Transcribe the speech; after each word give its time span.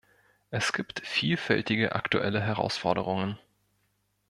Es 0.49 0.73
gibt 0.73 1.05
vielfältige 1.05 1.93
aktuelle 1.93 2.41
Herausforderungen. 2.41 3.37